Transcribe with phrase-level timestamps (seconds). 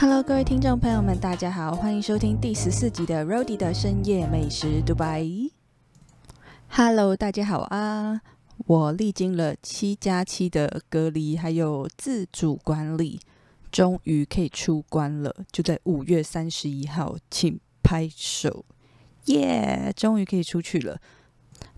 [0.00, 5.26] Hello，各位听众朋友们，大家好，欢迎收听第十四集的 Rody 的深夜美食独白。
[6.70, 8.22] Hello，大家好啊！
[8.64, 13.20] 我历经了七加七的隔离，还有自主管理，
[13.70, 15.36] 终于可以出关了。
[15.52, 18.64] 就在五月三十一号，请拍手，
[19.26, 19.92] 耶！
[19.94, 20.98] 终于可以出去了。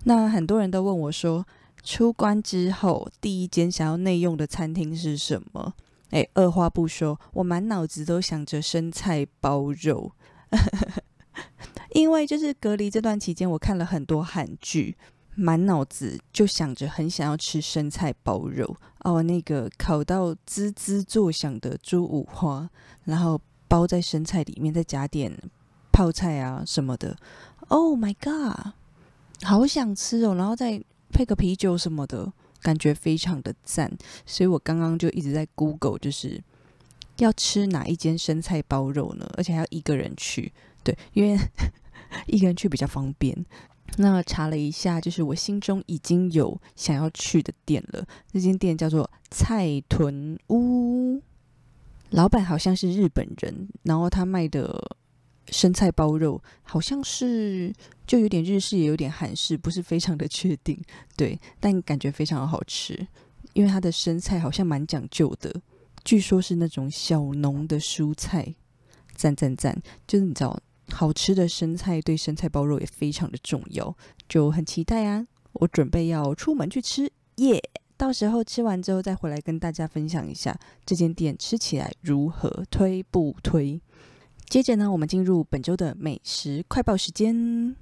[0.05, 1.45] 那很多人都问我说，
[1.83, 5.73] 出关之后第一间想要内用的餐厅是什么？
[6.13, 10.11] 哎，二话不说，我满脑子都想着生菜包肉，
[11.89, 14.95] 因为就是隔离这段期间，我看了很多韩剧，
[15.33, 22.69] 满脑子就想着很想要吃生菜包肉哦，那个烤到滋滋作响的猪五花，
[23.05, 25.35] 然后包在生菜里面，再加点
[25.91, 27.17] 泡菜啊什么的。
[27.69, 28.73] Oh my god，
[29.41, 32.31] 好想吃哦，然后再配个啤酒什么的。
[32.63, 33.91] 感觉非常的赞，
[34.25, 36.41] 所以我刚刚就一直在 Google，就是
[37.17, 39.29] 要吃哪一间生菜包肉呢？
[39.37, 40.51] 而且还要一个人去，
[40.83, 41.37] 对，因为
[42.25, 43.45] 一个人去比较方便。
[43.97, 48.03] 那查了一下，就是我心中已经有想要去的店了。
[48.31, 51.21] 这间店叫做菜豚屋，
[52.09, 54.97] 老板好像是日本人，然后他卖的。
[55.49, 57.73] 生菜包肉好像是
[58.07, 60.79] 就有点日式，也有点韩式，不是非常的确定。
[61.15, 63.07] 对，但感觉非常好吃，
[63.53, 65.53] 因为它的生菜好像蛮讲究的，
[66.03, 68.55] 据说是那种小农的蔬菜。
[69.15, 69.79] 赞赞赞！
[70.07, 73.95] 就是你知道，好吃的生菜对生菜包肉也非常的重要，
[74.27, 75.27] 就很期待啊！
[75.53, 77.61] 我准备要出门去吃耶，
[77.95, 83.79] 到时候吃完之后再回来跟大家分享一下这间店吃起来如何，推不推？
[84.53, 87.75] 接着呢，我们进入本周的美食快报时间。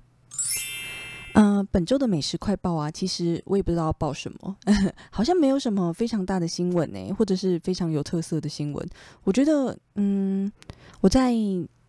[1.34, 4.56] 嗯，本周的美食快报啊，其实我也不知道报什么，
[5.12, 8.90] 好像没有什么非常大的新闻呢，或者是非常有特色的新闻。
[9.26, 10.50] 我觉得，嗯，
[11.02, 11.34] 我在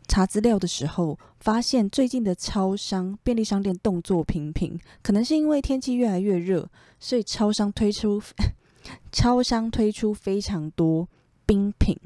[0.09, 8.21] 查资料的时候发现，最近的超商、便利商店动作频频，可能是因为天气越来越热，所以超商推出
[9.13, 11.09] 超商推出非常多。
[11.47, 11.97] 冰品，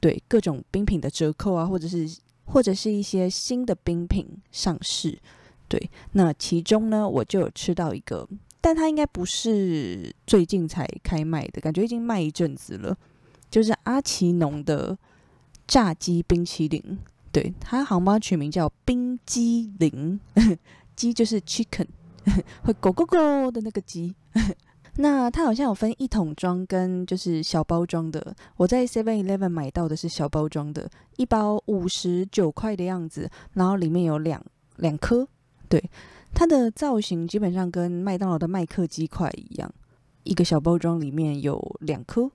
[0.00, 5.18] 对各种冰品的折扣啊，或者是或者是一些新的冰品上市，
[5.68, 8.28] 对，那其中呢，我就有吃到一个，
[8.60, 12.96] 但它应该不是最近才开卖的，感觉已经卖一阵子了，
[13.50, 14.98] 就是阿奇农的
[15.66, 16.98] 炸鸡冰淇淋，
[17.30, 20.20] 对，它好像取名叫冰激凌，
[20.94, 21.86] 鸡就是 chicken，
[22.64, 24.14] 会咕咕咕的那个鸡。
[24.96, 34.44] 那它好像有分一桶装跟就是小包装的，我在 Seven Eleven 买到的是小包装的，一包五十九块的样子，然后里面有两
[34.76, 35.26] 两颗，
[35.68, 35.82] 对，
[36.34, 39.72] 它的造型基本上跟麦当劳的麦克鸡块一样，
[40.24, 42.30] 一个小包装里面有两颗，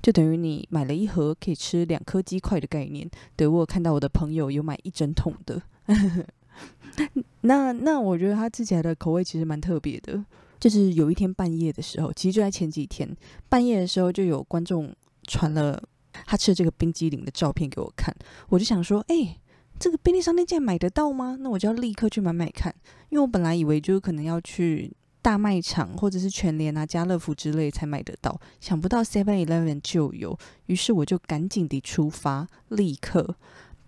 [0.00, 3.06] 就等于你买了一盒可以吃两颗鸡块的概念。
[3.36, 5.60] 对我有看到我的朋友有买一整桶的，
[7.42, 10.24] 那那我觉得它吃起来的口味其实蛮特别的。
[10.62, 13.16] 就是有一天半夜的时候，其实就在前几天
[13.48, 15.82] 半夜的时候，就有观众传了
[16.24, 18.14] 他吃这个冰激凌的照片给我看。
[18.48, 19.40] 我就想说，哎，
[19.80, 21.36] 这个便利商店竟然买得到吗？
[21.40, 22.72] 那我就要立刻去买买看。
[23.08, 30.38] 因为我本来以为就是可能要去大卖场或者是全联啊、家乐福之类才买得到，想不到 Seven Eleven 就有。
[30.66, 33.34] 于是我就赶紧地出发，立刻。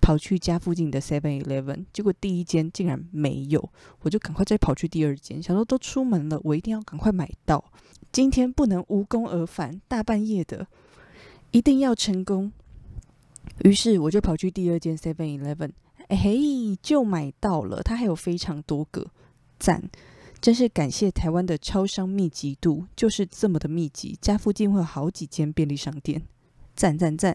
[0.04, 3.70] 跑去家附近的 Seven Eleven，结果第一间竟然没有，
[4.02, 7.72] 我就赶快再跑去第二间，想说都出门了，我一定要赶快买到，
[8.12, 10.66] 今天不能无功而返，大半夜的
[11.52, 12.52] 一定要成功。
[13.62, 15.70] 于是我就跑去第二间 Seven Eleven，
[16.08, 19.06] 哎嘿，就买到了，它还有非常多个，
[19.58, 19.90] 赞！
[20.38, 26.20] 真是感谢台湾的超商密集度，就是这么的密集，家附近会有好几间便利商店，
[26.76, 27.34] 赞赞赞！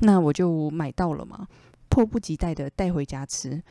[0.00, 1.46] 那我就买到了嘛，
[1.88, 3.62] 迫不及待的带回家吃。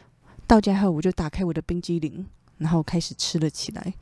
[0.46, 2.26] 到家后，我就打开我的冰激凌，
[2.58, 3.94] 然后开始吃了起来。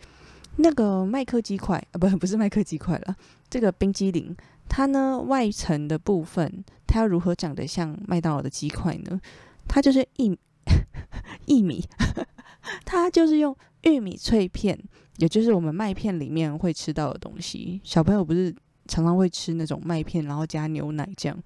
[0.57, 3.15] 那个麦克鸡块啊，不， 不是麦克鸡块了。
[3.49, 4.35] 这个冰激凌，
[4.69, 9.19] 它呢外层的部分，它要如何长得像麦当劳的鸡块呢？
[9.67, 10.29] 它就是一
[11.47, 11.83] 薏米，
[12.85, 14.79] 它就是用玉米脆片，
[15.17, 17.81] 也就是我们麦片里面会吃到的东西。
[17.83, 18.55] 小朋友不是
[18.87, 21.37] 常常会吃那种麦片，然后加牛奶这样。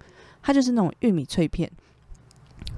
[0.41, 1.71] 它就是那种玉米脆片，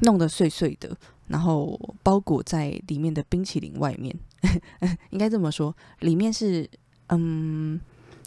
[0.01, 0.95] 弄得碎碎的，
[1.27, 4.15] 然后包裹在里面的冰淇淋外面，
[5.11, 6.69] 应该这么说，里面是
[7.07, 7.79] 嗯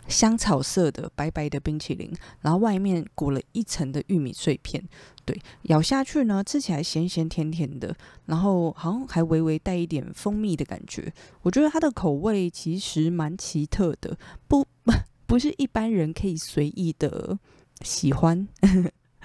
[0.06, 4.82] 香草色的白白的冰淇淋，然后外面裹了一层的玉米碎片，
[5.24, 7.94] 对，咬下去呢，吃起来咸咸甜甜的，
[8.26, 14.16] 然后好像还微微带一点蜂蜜的感觉，我觉得它的口味其实蛮奇特的，
[14.46, 14.66] 不
[15.26, 17.38] 不是一般人可以随意的
[17.80, 18.46] 喜欢。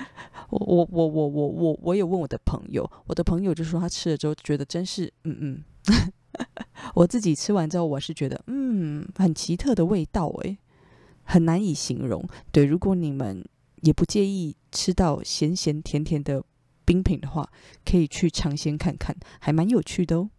[0.49, 5.63] 我我我我我我我有问我的朋友，我的朋友就说他吃了之后觉得真是嗯嗯。
[6.93, 10.57] 我自己吃完之后，我是觉得嗯很奇特的味道诶，
[11.23, 12.23] 很难以形容。
[12.51, 13.43] 对，如果你们
[13.81, 16.43] 也不介意吃到咸咸甜甜的
[16.85, 17.49] 冰品的话，
[17.83, 20.29] 可以去尝鲜看看，还蛮有趣的哦。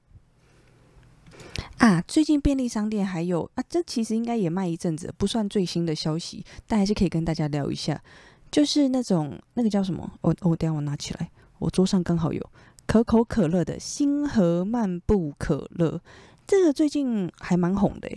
[1.79, 8.03] 啊，最近便利商店还有啊，这其实应该也卖一阵子，不算最新的消息，但还是可以跟大家聊一下。
[8.51, 10.11] 就是那种那个叫什么？
[10.23, 12.45] 我我等下我拿起来，我桌上刚好有
[12.87, 16.01] 可口可乐的星河漫步可乐，
[16.47, 18.11] 这个最近还蛮红的。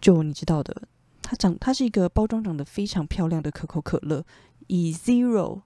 [0.00, 0.82] 就你知道的，
[1.22, 4.24] 它长它是一个包装长得非常漂亮的可口可乐，
[4.66, 5.62] 以 Zero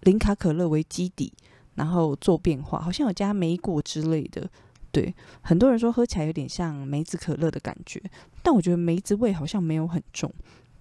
[0.00, 1.32] 零卡可乐为基底，
[1.74, 4.48] 然后做变化，好像有加梅果之类的。
[4.90, 8.02] 对，很多人说喝起来有点像梅子可乐的感觉，
[8.42, 10.32] 但我觉得梅子味好像没有很重。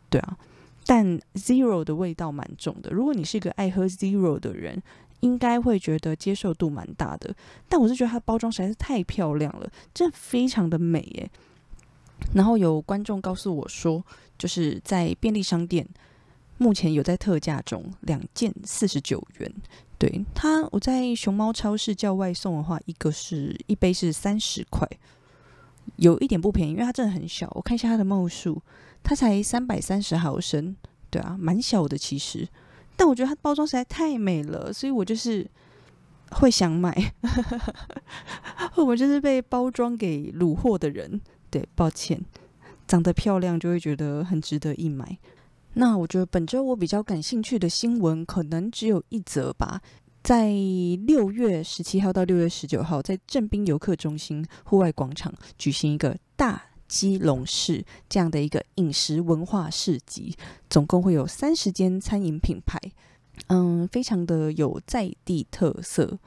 [0.10, 0.38] 对啊。
[0.88, 2.89] 但 Zero 的味道蛮重的。
[2.89, 4.81] 如果你是一个爱喝 Zero 的人，
[5.19, 7.36] 应该会觉得接受度蛮大的。
[7.68, 11.30] 但我是觉得它包装实在是太漂亮了，真的非常的美耶。
[12.34, 14.04] 然后有观众告诉我说，
[14.38, 15.88] 就是在便利商店
[16.57, 19.54] 目前有在特价中，两件四十九元。
[20.00, 24.88] 对它，我在熊猫超市叫外送的话，一个是一杯是三十块，
[25.95, 27.50] 有一点不便宜，因为它真的很小。
[27.56, 28.62] 我看一下它的墨数。
[29.04, 30.75] 它才三百三十毫升，
[31.10, 32.45] 对啊，蛮小的其实，
[32.98, 35.50] 但我觉得它包装实在太美了，所以我就是
[36.31, 37.13] 会想买。
[38.75, 42.19] 我就是被包装给虏获的人，对，抱歉，
[42.86, 45.18] 长得漂亮就会觉得很值得一买。
[45.75, 49.80] 那我觉得本周我比较感兴趣的新闻可能只有一则吧，
[50.27, 50.50] 在
[51.07, 56.62] 六月十七号到六月十九号，在正滨游客中心户外广场举行一个大。
[56.89, 60.35] 基隆市这样的一个饮食文化市集，
[60.69, 62.77] 总共会有三十间餐饮品牌，
[63.47, 66.19] 嗯，非常的有在地特色。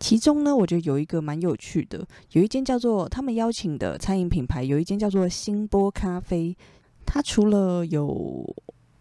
[0.00, 6.56] 其中呢，我觉得有一个蛮有趣的，有一间叫做他们邀请的餐饮品牌，有一间叫做星波咖啡。
[7.04, 8.56] 它除了有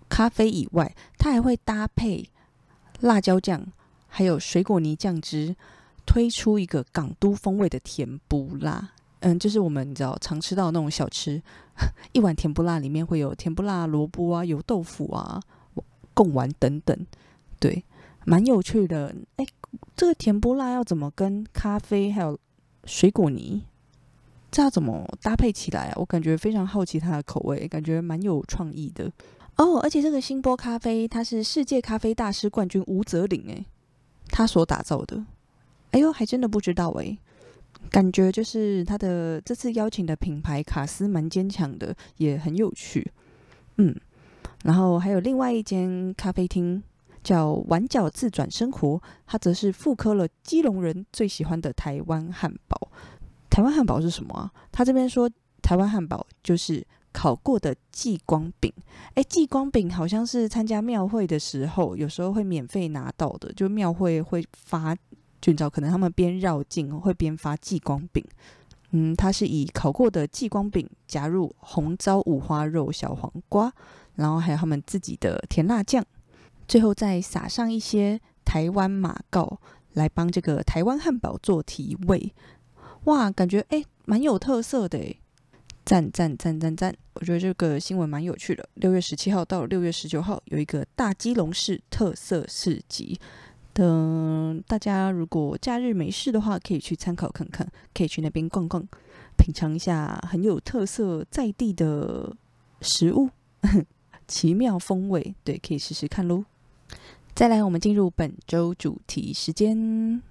[0.09, 2.29] 咖啡以外，它还会搭配
[2.99, 3.65] 辣椒酱，
[4.17, 5.53] 还有水果泥酱汁，
[6.05, 8.91] 推出一个港都风味的甜不辣。
[9.19, 11.43] 嗯，就是我们你知道常吃到那种小吃，
[12.13, 15.41] 一碗甜不辣里面会有甜不辣萝卜啊，油豆腐啊，
[16.13, 16.97] 贡丸等等，
[17.59, 17.83] 对，
[18.23, 19.13] 蛮有趣的。
[19.35, 19.45] 哎，
[19.97, 22.39] 这个甜不辣要怎么跟咖啡还有
[22.85, 23.63] 水果泥，
[24.49, 25.93] 这要怎么搭配起来啊？
[25.97, 29.11] 我感觉非常好奇它的口味，感觉蛮有创意的
[29.57, 29.81] 哦。
[29.81, 33.65] 而且这个星波咖啡，它是世界咖啡大师冠军吴泽林哎，
[34.29, 35.23] 他所打造的。
[35.91, 37.17] 哎呦，还真的不知道哎。
[37.91, 43.11] 感觉就是他的这次邀请的品牌卡斯蛮坚强的，也很有趣，
[43.77, 43.95] 嗯，
[44.63, 46.81] 然后还有另外一间咖啡厅
[47.23, 52.89] 叫碗角自转生活，它则是复刻了基隆人最喜欢的台湾汉堡。
[53.51, 54.51] 台湾汉堡是什么啊？
[54.71, 55.29] 他这边说
[55.61, 58.69] 台湾汉堡就是烤过的继光饼。
[59.13, 64.93] 诶，继光饼好像是参加庙会的时候，有时候会免费拿到的，就庙会会发。
[65.41, 68.25] 寻找可能他们边绕境会边发寄光饼，
[68.89, 73.71] 嗯，它是以烤过的寄光饼加入红糟五花肉、小黄瓜，
[74.15, 76.03] 然后还有他们自己的甜辣酱，
[76.67, 79.59] 最后再撒上一些台湾马告
[79.93, 82.33] 来帮这个台湾汉堡做提味。
[83.03, 85.15] 哇，感觉哎蛮有特色的哎，
[85.85, 86.95] 赞赞赞赞赞！
[87.13, 88.67] 我觉得这个新闻蛮有趣的。
[88.73, 93.19] 六月十七号到六月十九号有一个大基隆市特色市集。
[93.71, 98.83] 等大家如果假日没事的话，可以去参考看看，可以去那边逛逛，
[99.37, 102.35] 品尝一下很有特色在地的
[102.81, 103.29] 食物，
[104.27, 106.45] 奇妙风味，对，可以试试看喽。
[107.35, 110.23] 再来，我们进入本周主题时间。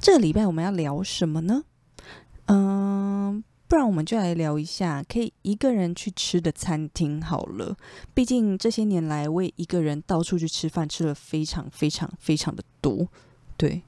[0.00, 1.64] 这个礼拜我们要聊什么呢？
[2.46, 7.76] 嗯，不然我们就来聊一下可以一个人去吃的餐厅好了。
[8.14, 13.06] 毕竟这些年来，我也一个人到处去吃饭，吃了非常非常非常的多。
[13.58, 13.82] 对，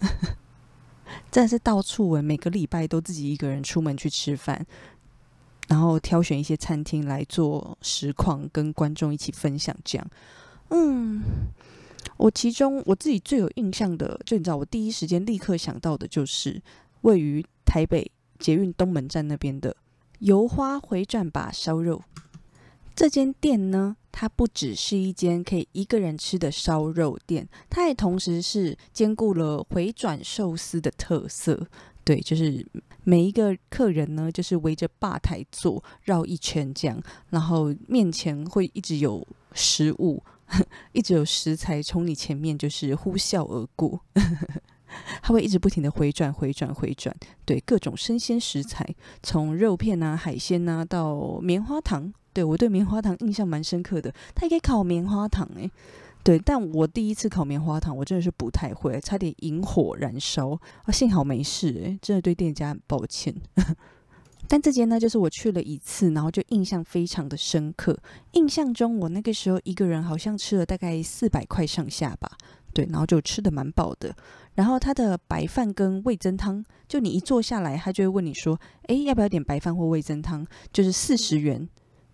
[1.30, 4.66] 真是到处诶，每个礼拜都自己一个人出门去吃饭，
[5.68, 9.74] 然后挑选一些餐厅来做实况，跟观众一起分享。
[9.84, 10.10] 这样，
[10.70, 11.22] 嗯。
[12.16, 16.62] 我其中我自己最有印象的，就你知道，我第一时间立刻想到的就是
[17.02, 19.76] 位于台北捷运东门站那边的
[20.20, 22.02] 油花回转吧烧肉。
[22.94, 31.66] 这间店呢，它不只是一间可以一个人吃的烧肉店，它也同时是兼顾了回转寿司的特色。
[32.04, 32.64] 对，就是
[33.02, 40.22] 每一个客人呢，就是围着吧台坐，绕一圈这样，然后面前会一直有食物，
[40.92, 44.00] 一直有食材从你前面就是呼啸而过。
[45.22, 47.12] 它会一直不停的回转、回转、回转，
[47.44, 48.86] 对各种生鲜食材，
[49.24, 55.68] 从肉片啊、海鲜啊到棉花糖，对我对棉花糖印象蛮深刻的，它也可以烤棉花糖诶。
[56.22, 60.50] 对，但我第一次烤棉花糖，我真的是不太会，差点引火燃烧
[60.84, 63.34] 啊，幸好没事诶，真的对店家很抱歉。
[64.48, 67.98] 但这间呢，就是我去了一次，然后就印象非常的深刻。
[68.32, 72.30] 印象中我那个时候一个人好像吃了大概四百块上下吧。
[72.72, 74.14] 对，然后就吃的蛮饱的。
[74.54, 81.68] 然后他的白饭跟味增汤，就你一坐下来，他就会问你说：“哎，要不要点白饭或味增汤？”就是四十元，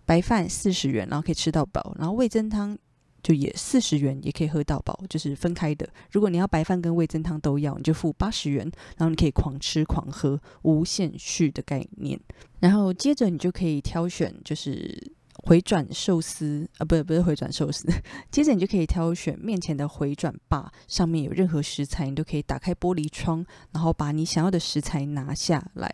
[0.05, 1.95] 白饭四十元，然后可以吃到饱。
[1.97, 2.77] 然后味增汤
[3.21, 5.87] 就也四十元，也可以喝到饱，就是分开的。
[6.11, 12.19] 如果你要白饭跟味增汤都要，你就付八十元，然后你可以狂吃狂喝，无限续的概念。
[12.59, 15.11] 然后接着你就可以挑选，就是。
[15.43, 17.87] 回转寿司啊，不不是回转寿司。
[18.29, 25.91] 接着你就可以挑选面前的回转吧，上面有任何食材，你都可以打开玻璃窗，然后把你想要的食材拿下来。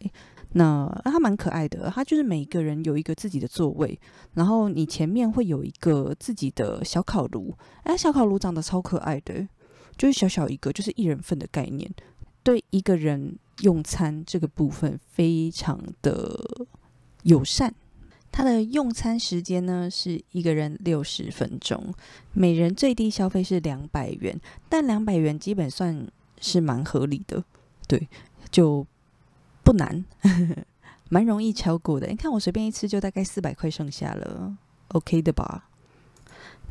[0.57, 3.97] 那它蛮可爱的，它就是每个人有一个自己的座位，
[4.33, 7.55] 然后你前面会有一个自己的小烤炉。
[7.83, 9.47] 哎，小烤炉长得超可爱的，
[9.95, 11.89] 就是小小一个，就是一人份的概念。
[12.43, 16.39] 对一个人用餐这个部分非常的
[17.23, 17.73] 友善。
[18.31, 21.93] 它的用餐时间呢是一个人六十分钟，
[22.33, 26.07] 每人最低消费是两百元，但两百元基本算
[26.39, 27.43] 是蛮合理的，
[27.87, 28.07] 对，
[28.51, 28.85] 就
[29.67, 30.05] 不难，
[31.11, 32.07] 蛮容易超过的。
[32.07, 34.55] 你看我随便一吃就大概四百块剩下了
[34.93, 35.65] ，OK 的吧？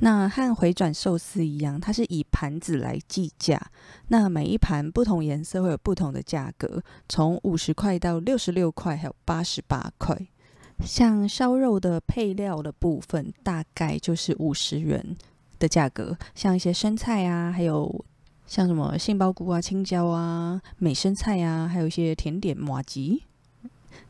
[0.00, 3.60] 那和回转寿司一样，它是以盘子来计价，
[4.08, 10.18] 那每一盘不同颜色会有不同的价格，从五十块到六十六块，还有八十八块。
[10.80, 15.14] 像烧肉的配料的部分，大概就是五十元
[15.58, 16.16] 的价格。
[16.34, 18.04] 像一些生菜啊，还有
[18.46, 23.22] 像什么杏鲍菇啊、青椒啊、美生菜啊，还有一些甜点马吉，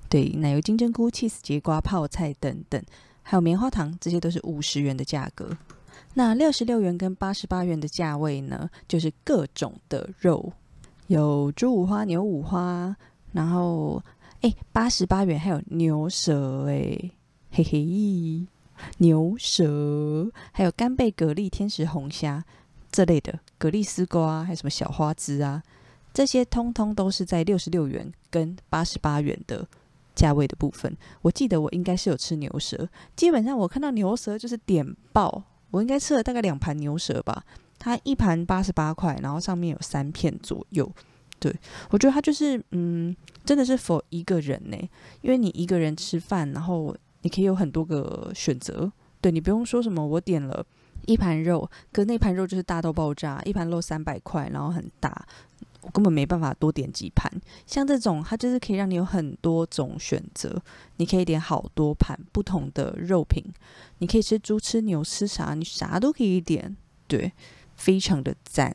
[0.09, 2.83] 对，奶油金针菇、cheese 节瓜、泡菜等等，
[3.23, 5.57] 还有棉花糖，这些都是五十元的价格。
[6.15, 10.53] 那六十六元跟八十八元的价位呢，就是各种的肉，
[11.07, 12.95] 有猪五花、牛五花，
[13.33, 14.03] 然后。
[14.43, 17.11] 哎，八十八元还有牛舌哎，
[17.51, 18.47] 嘿嘿，
[18.99, 22.45] 牛舌还有干贝、蛤蜊、天使红虾
[22.97, 25.63] 这类的，蛤蜊丝瓜啊还有什么小花枝啊，
[26.15, 29.69] 这些通通都是在六十六元跟八十八元的
[30.15, 30.97] 价位的部分。
[31.21, 37.45] 我记得我应该是有吃牛舌，基本上我看到牛舌就是点爆，我应该吃了大概两盘牛舌吧。
[37.79, 40.91] 它一盘八十八块，然后上面有三片左右。
[41.39, 41.55] 对，
[41.91, 44.77] 我觉得他就是嗯，真的是否一个人呢？
[45.21, 48.91] 因为你一个人吃饭，然后你可以有很多个选择。
[49.21, 50.65] 对你不用说什么，我点了
[51.07, 55.27] 一盘肉，可那盘肉就是大到爆炸，一盘肉三百块，然后很大，
[55.81, 57.31] 我根本没办法多点几盘。
[57.67, 60.61] 像这种，它就是可以让你有很多种选择，
[60.97, 63.43] 你可以点好多盘不同的肉品，
[63.99, 67.33] 你可以吃猪吃牛吃啥，你啥都可以点，对，
[67.75, 68.75] 非常的赞。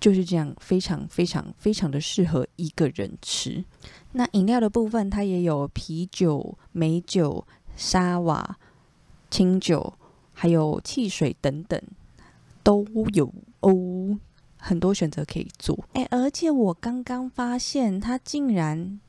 [0.00, 3.64] 就是这样，非常非常非常的适合一个人吃。
[4.12, 7.44] 那饮料的部分，它也有啤酒、美酒、
[7.74, 8.56] 沙瓦、
[9.28, 9.97] 清酒，
[10.40, 11.82] 还有汽水等等，
[12.62, 14.16] 都有哦，
[14.56, 15.76] 很多选择可以做。
[15.94, 19.00] 哎，而且我刚刚发现，他竟然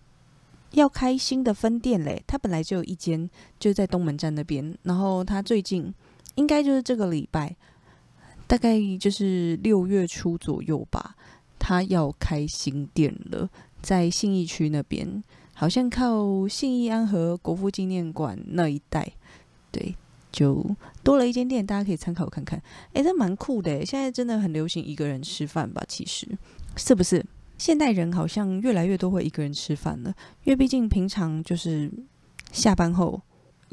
[0.71, 2.23] 要开新的分店嘞！
[2.25, 5.93] 他本来就有一间，就在东门站那边，然后他最近
[6.33, 7.55] 应该就是这个礼拜。
[8.47, 11.15] 大概就是六月初左右吧，
[11.59, 13.47] 他要开新店了，
[13.79, 19.11] 在信义区那边，好像靠信义安和国父纪念馆那一带，
[19.71, 19.95] 对，
[20.31, 20.65] 就
[21.03, 22.61] 多了一间店，大家可以参考看看。
[22.93, 25.83] 诶，这蛮酷的，现在真的很流行一个人吃饭吧？
[25.87, 26.27] 其实
[26.75, 27.25] 是不是？
[27.57, 31.91] 现代人好像越来越多会一个人吃饭了，因为毕竟平常就是
[32.51, 33.21] 下班后。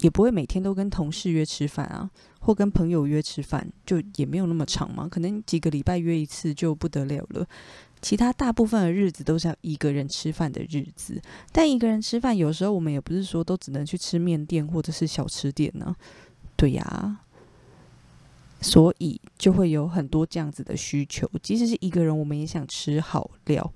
[0.01, 5.09] 也不会每天都跟同事约吃饭啊，或跟朋友约吃饭，就也没有那么长嘛。
[5.09, 7.47] 可能几个礼拜约一次就不得了了。
[8.03, 11.19] 其他大部分的日子都是要一个人吃饭的日子。
[11.51, 15.97] 但一个人吃饭，有时候我们也不是说都只能去吃面店或者是小吃店呢。
[16.57, 17.21] 对呀，
[18.61, 21.31] 所以就会有很多这样子的需求。
[21.43, 23.73] 即使是一个人，我们也想吃好料。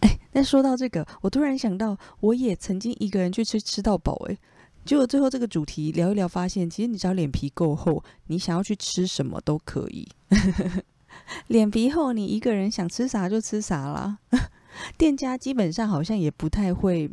[0.00, 4.14] 哎，那说到这个，我突然想到，我也曾经一个人去吃吃到饱。
[4.28, 4.36] 哎。
[4.82, 10.08] 结果最后这个主题聊一聊，发现其实你只要脸皮够厚，你想要去吃什么都可以。
[11.48, 14.18] 脸皮厚，你一个人想吃啥就吃啥啦。
[14.96, 17.10] 店家基本上好像也不太会，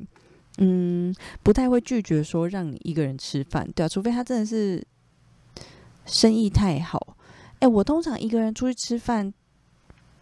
[0.57, 4.85] 嗯，不太会拒绝说让你一个人吃饭，对啊，除非他真的是
[6.05, 7.15] 生意太好。
[7.59, 9.33] 哎，我通常一个人出去吃饭，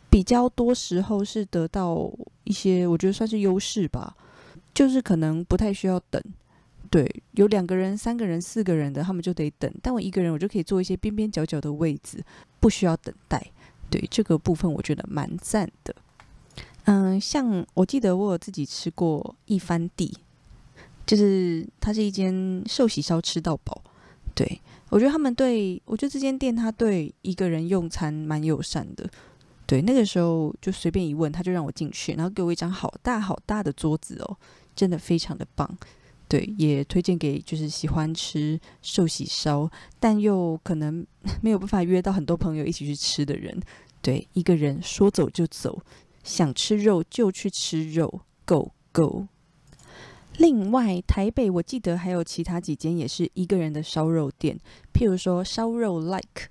[0.10, 2.12] 比较多时候是得到
[2.44, 4.16] 一些我觉得算是优势吧，
[4.74, 6.22] 就是可能不太需要等。
[6.90, 9.70] 对，有两个人、三个人、四个人的，他们就得等。
[9.82, 12.24] 但我一个人，我就可以坐一些边边角角的位置，
[12.60, 13.52] 不需要等待。
[13.90, 15.94] 对这个部分，我觉得蛮赞的。
[16.86, 20.16] 嗯，像我记得我有自己吃过一番地，
[21.06, 23.82] 就是它是一间寿喜烧吃到饱。
[24.34, 29.10] 对我觉得他们对我觉得这间店，他对一个人用餐蛮友善的。
[29.66, 34.38] 对，那个时候就随便一问，他就让我进去，然后给我一张好大好大的桌子哦，
[34.76, 35.78] 真的非常的棒。
[36.28, 39.70] 对，也推荐给就是喜欢吃寿喜烧，
[40.00, 41.06] 但又可能
[41.42, 43.60] 没有办法约到很多朋友一起去吃的人。
[44.02, 45.82] 对，一个人说走就走，
[46.24, 49.28] 想吃肉就去吃肉，Go Go。
[50.38, 54.60] 另外，台北我记得还有其他几间也是一个人的烧肉店，
[54.94, 56.50] 譬如说烧肉 Like，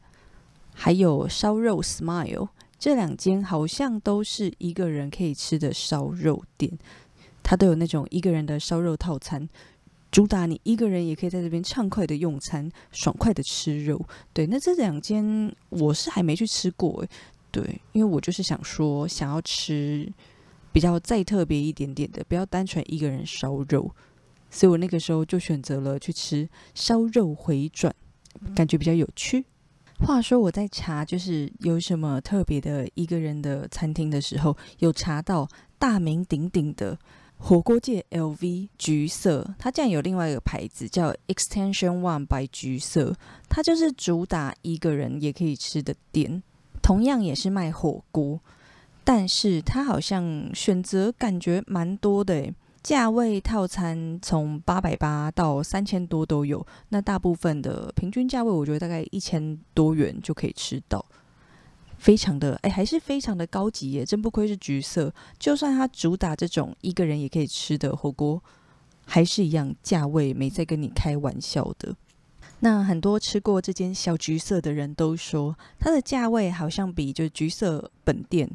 [0.73, 2.49] 还有烧肉 Smile，
[2.79, 6.79] 这两间好像都是一个人可以吃的烧肉店。
[7.43, 9.47] 它都有那种一个人的烧肉套餐，
[10.11, 14.01] 主打你一个人也可以在这边畅快的用餐，爽快的吃肉。
[14.33, 17.05] 对，那这两间我是还没去吃过。
[17.51, 20.11] 对，因为我就是想说想要吃
[20.75, 23.89] 比较再特别一点点的，不要单纯一个人烧肉，
[24.51, 27.95] 所以我那个时候就选择了去吃烧肉回转，
[28.57, 29.45] 感觉比较有趣。
[30.01, 36.99] 话说我在查就是有什么特别的一个人的餐厅的时候，有查到大名鼎鼎的。
[37.37, 43.15] 火锅界 LV 橘色，它竟然有另外一个牌子叫 Extension One by 橘色，
[43.51, 46.43] 它就是主打一个人也可以吃的店，
[46.81, 48.41] 同样也是卖火锅，
[49.05, 52.51] 但是它好像选择感觉蛮多的，
[52.83, 61.05] 价位套餐从八百八到三千多都有，那大部分的平均价位我觉得大概一千多元就可以吃到。
[61.97, 64.05] 非常的哎，还是非常的高级耶！
[64.05, 68.43] 真不愧是橘色，就算它主打这种一个人也可以吃的火锅，
[69.07, 71.95] 还是一样价位没在跟你开玩笑的。
[72.61, 78.51] 那很多吃过这间小橘色的人都说，它的价位好像比就橘色本店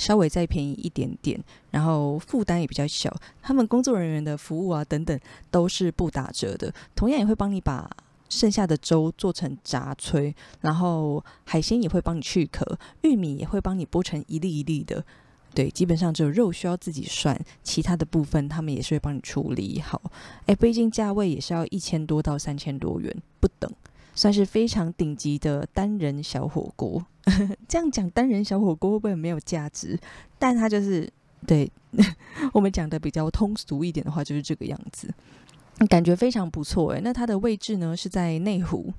[0.00, 1.38] 稍微再便宜一点点，
[1.70, 3.14] 然后负担也比较小。
[3.42, 7.88] 他们工作人员的服务啊等等都是不打折的，同样也会帮你把。
[8.32, 15.04] 剩下的粥做成炸炊，然后海鲜也会帮你去壳，玉米也会帮你剥成一粒一粒的。
[15.52, 20.00] 对，基本上只有肉需要自己涮，其他的部分他们也是会帮你处理好。
[20.46, 23.68] 哎，毕竟价位也是要一千多到三千多元不等，
[24.20, 27.02] 算是非常顶级的单人小火锅。
[27.66, 29.98] 这样讲单人小火锅会不会没有价值？
[30.38, 31.10] 但它就是
[31.46, 31.72] 对
[32.52, 35.08] 我们讲的比较通俗一点的话，就是这个样子。
[35.88, 38.92] 感觉非常不错诶，那它的位置呢是在内湖，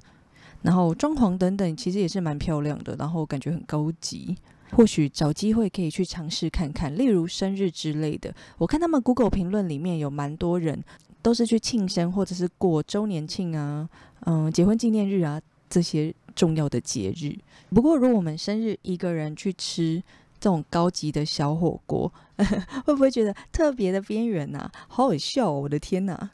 [0.63, 4.35] 然后装潢等等其实也是蛮漂亮的，然后感觉很高级，
[4.71, 8.33] 或许找机会可以去尝试看看，例如生日之类的。
[8.57, 10.83] 我看他们 Google 评论里面有蛮多人
[11.21, 13.87] 都是去庆生或者是过周年庆啊，
[14.25, 17.37] 嗯，结婚纪念日啊这些重要的节日。
[17.69, 20.01] 不过如果我们生日一个人去吃
[20.39, 22.11] 这种高级的小火锅，
[22.85, 24.69] 会不会觉得特别的边缘呐？
[24.87, 26.29] 好好笑，我的天呐